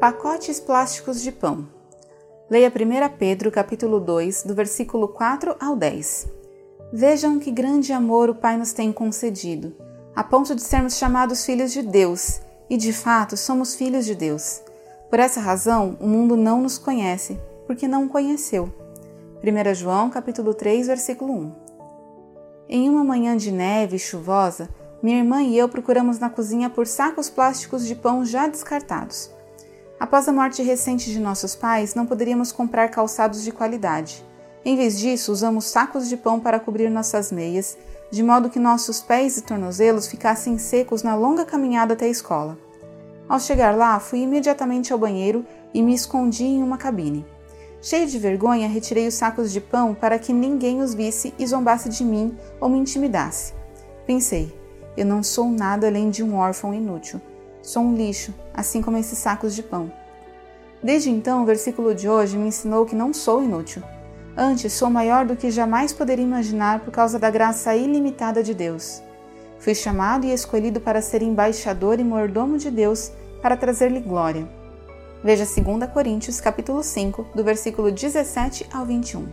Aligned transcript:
Pacotes 0.00 0.60
plásticos 0.60 1.22
de 1.22 1.32
pão. 1.32 1.66
Leia 2.50 2.68
1 2.68 3.16
Pedro 3.16 3.50
capítulo 3.50 3.98
2, 3.98 4.42
do 4.42 4.54
versículo 4.54 5.08
4 5.08 5.56
ao 5.58 5.74
10. 5.74 6.28
Vejam 6.92 7.38
que 7.38 7.50
grande 7.50 7.94
amor 7.94 8.28
o 8.28 8.34
Pai 8.34 8.58
nos 8.58 8.74
tem 8.74 8.92
concedido, 8.92 9.74
a 10.14 10.22
ponto 10.22 10.54
de 10.54 10.60
sermos 10.60 10.98
chamados 10.98 11.46
filhos 11.46 11.72
de 11.72 11.80
Deus, 11.80 12.42
e 12.68 12.76
de 12.76 12.92
fato 12.92 13.38
somos 13.38 13.74
filhos 13.74 14.04
de 14.04 14.14
Deus. 14.14 14.60
Por 15.08 15.18
essa 15.18 15.40
razão, 15.40 15.96
o 15.98 16.06
mundo 16.06 16.36
não 16.36 16.60
nos 16.60 16.76
conhece, 16.76 17.40
porque 17.66 17.88
não 17.88 18.04
o 18.04 18.08
conheceu. 18.10 18.70
1 19.42 19.74
João 19.74 20.10
capítulo 20.10 20.52
3, 20.52 20.88
versículo 20.88 21.32
1. 21.32 21.52
Em 22.68 22.88
uma 22.90 23.02
manhã 23.02 23.34
de 23.34 23.50
neve 23.50 23.98
chuvosa, 23.98 24.68
minha 25.02 25.16
irmã 25.16 25.42
e 25.42 25.56
eu 25.56 25.70
procuramos 25.70 26.18
na 26.18 26.28
cozinha 26.28 26.68
por 26.68 26.86
sacos 26.86 27.30
plásticos 27.30 27.86
de 27.86 27.94
pão 27.94 28.26
já 28.26 28.46
descartados. 28.46 29.34
Após 29.98 30.28
a 30.28 30.32
morte 30.32 30.62
recente 30.62 31.10
de 31.10 31.18
nossos 31.18 31.54
pais, 31.54 31.94
não 31.94 32.06
poderíamos 32.06 32.52
comprar 32.52 32.88
calçados 32.90 33.42
de 33.42 33.50
qualidade. 33.50 34.22
Em 34.62 34.76
vez 34.76 34.98
disso, 34.98 35.32
usamos 35.32 35.64
sacos 35.64 36.08
de 36.08 36.16
pão 36.16 36.38
para 36.38 36.60
cobrir 36.60 36.90
nossas 36.90 37.32
meias, 37.32 37.78
de 38.10 38.22
modo 38.22 38.50
que 38.50 38.58
nossos 38.58 39.00
pés 39.00 39.38
e 39.38 39.42
tornozelos 39.42 40.06
ficassem 40.06 40.58
secos 40.58 41.02
na 41.02 41.14
longa 41.14 41.46
caminhada 41.46 41.94
até 41.94 42.04
a 42.04 42.10
escola. 42.10 42.58
Ao 43.28 43.40
chegar 43.40 43.74
lá, 43.74 43.98
fui 43.98 44.20
imediatamente 44.20 44.92
ao 44.92 44.98
banheiro 44.98 45.46
e 45.72 45.82
me 45.82 45.94
escondi 45.94 46.44
em 46.44 46.62
uma 46.62 46.76
cabine. 46.76 47.24
Cheio 47.80 48.06
de 48.06 48.18
vergonha, 48.18 48.68
retirei 48.68 49.06
os 49.06 49.14
sacos 49.14 49.52
de 49.52 49.60
pão 49.60 49.94
para 49.94 50.18
que 50.18 50.32
ninguém 50.32 50.82
os 50.82 50.92
visse 50.92 51.32
e 51.38 51.46
zombasse 51.46 51.88
de 51.88 52.04
mim 52.04 52.36
ou 52.60 52.68
me 52.68 52.78
intimidasse. 52.78 53.54
Pensei, 54.06 54.54
eu 54.96 55.06
não 55.06 55.22
sou 55.22 55.48
nada 55.48 55.86
além 55.86 56.10
de 56.10 56.22
um 56.22 56.36
órfão 56.36 56.74
inútil. 56.74 57.20
Sou 57.66 57.82
um 57.82 57.96
lixo, 57.96 58.32
assim 58.54 58.80
como 58.80 58.96
esses 58.96 59.18
sacos 59.18 59.52
de 59.52 59.60
pão. 59.60 59.90
Desde 60.80 61.10
então, 61.10 61.42
o 61.42 61.44
versículo 61.44 61.96
de 61.96 62.08
hoje 62.08 62.36
me 62.36 62.46
ensinou 62.46 62.86
que 62.86 62.94
não 62.94 63.12
sou 63.12 63.42
inútil. 63.42 63.82
Antes, 64.36 64.72
sou 64.72 64.88
maior 64.88 65.26
do 65.26 65.34
que 65.34 65.50
jamais 65.50 65.92
poderia 65.92 66.24
imaginar 66.24 66.78
por 66.84 66.92
causa 66.92 67.18
da 67.18 67.28
graça 67.28 67.74
ilimitada 67.74 68.40
de 68.40 68.54
Deus. 68.54 69.02
Fui 69.58 69.74
chamado 69.74 70.26
e 70.26 70.32
escolhido 70.32 70.80
para 70.80 71.02
ser 71.02 71.22
embaixador 71.22 71.98
e 71.98 72.04
mordomo 72.04 72.56
de 72.56 72.70
Deus 72.70 73.10
para 73.42 73.56
trazer-lhe 73.56 73.98
glória. 73.98 74.48
Veja 75.24 75.44
2 75.44 75.90
Coríntios 75.90 76.40
capítulo 76.40 76.84
5, 76.84 77.26
do 77.34 77.42
versículo 77.42 77.90
17 77.90 78.64
ao 78.72 78.86
21. 78.86 79.26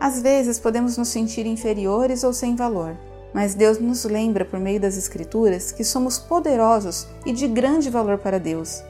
Às 0.00 0.22
vezes 0.22 0.58
podemos 0.58 0.96
nos 0.96 1.08
sentir 1.08 1.44
inferiores 1.44 2.24
ou 2.24 2.32
sem 2.32 2.56
valor, 2.56 2.96
mas 3.34 3.56
Deus 3.56 3.80
nos 3.80 4.04
lembra 4.04 4.44
por 4.44 4.60
meio 4.60 4.78
das 4.78 4.96
Escrituras 4.96 5.72
que 5.72 5.82
somos 5.82 6.20
poderosos 6.20 7.08
e 7.26 7.32
de 7.32 7.48
grande 7.48 7.90
valor 7.90 8.16
para 8.16 8.38
Deus. 8.38 8.84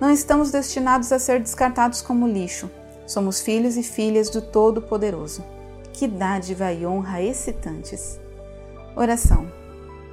Não 0.00 0.10
estamos 0.10 0.50
destinados 0.50 1.12
a 1.12 1.18
ser 1.18 1.38
descartados 1.38 2.00
como 2.00 2.26
lixo. 2.26 2.70
Somos 3.06 3.42
filhos 3.42 3.76
e 3.76 3.82
filhas 3.82 4.30
do 4.30 4.40
Todo-Poderoso. 4.40 5.44
Que 5.92 6.08
dádiva 6.08 6.72
e 6.72 6.86
honra 6.86 7.22
excitantes! 7.22 8.18
Oração. 8.96 9.52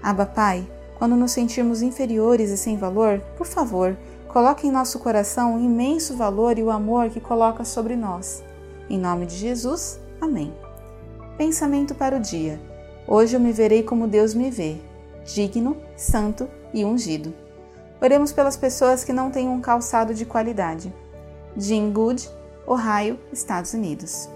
Abba 0.03 0.25
Pai, 0.25 0.67
quando 0.97 1.15
nos 1.15 1.31
sentirmos 1.31 1.81
inferiores 1.81 2.49
e 2.49 2.57
sem 2.57 2.75
valor, 2.75 3.21
por 3.37 3.47
favor, 3.47 3.95
coloque 4.27 4.67
em 4.67 4.71
nosso 4.71 4.99
coração 4.99 5.55
o 5.55 5.59
imenso 5.59 6.17
valor 6.17 6.59
e 6.59 6.63
o 6.63 6.71
amor 6.71 7.09
que 7.09 7.21
coloca 7.21 7.63
sobre 7.63 7.95
nós. 7.95 8.43
Em 8.89 8.99
nome 8.99 9.25
de 9.25 9.35
Jesus, 9.35 9.97
amém. 10.19 10.53
Pensamento 11.37 11.95
para 11.95 12.17
o 12.17 12.19
dia. 12.19 12.59
Hoje 13.09 13.37
eu 13.37 13.39
me 13.39 13.53
verei 13.53 13.83
como 13.83 14.05
Deus 14.05 14.33
me 14.33 14.51
vê, 14.51 14.75
digno, 15.23 15.77
santo 15.95 16.45
e 16.73 16.83
ungido. 16.83 17.33
Oremos 18.01 18.33
pelas 18.33 18.57
pessoas 18.57 19.05
que 19.05 19.13
não 19.13 19.31
têm 19.31 19.47
um 19.47 19.61
calçado 19.61 20.13
de 20.13 20.25
qualidade. 20.25 20.93
Jim 21.55 21.89
Good, 21.89 22.29
Ohio, 22.67 23.17
Estados 23.31 23.73
Unidos. 23.73 24.27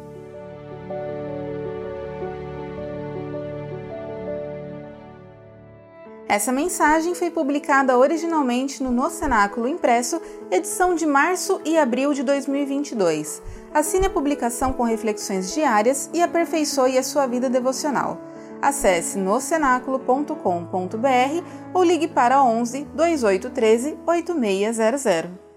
Essa 6.26 6.54
mensagem 6.54 7.14
foi 7.14 7.30
publicada 7.30 7.98
originalmente 7.98 8.82
no 8.82 8.90
No 8.90 9.10
Cenáculo 9.10 9.68
Impresso, 9.68 10.22
edição 10.50 10.96
de 10.96 11.06
março 11.06 11.60
e 11.66 11.78
abril 11.78 12.14
de 12.14 12.24
2022. 12.24 13.42
Assine 13.74 14.06
a 14.06 14.10
publicação 14.10 14.72
com 14.72 14.84
reflexões 14.84 15.54
diárias 15.54 16.10
e 16.14 16.22
aperfeiçoe 16.22 16.98
a 16.98 17.04
sua 17.04 17.28
vida 17.28 17.50
devocional 17.50 18.31
acesse 18.62 19.18
nocenáculo.com.br 19.18 21.44
ou 21.74 21.84
ligue 21.84 22.08
para 22.08 22.44
11 22.44 22.86
2813 22.94 23.98
8600. 24.06 25.51